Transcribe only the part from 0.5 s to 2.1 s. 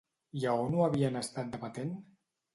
a on ho havien estat debatent?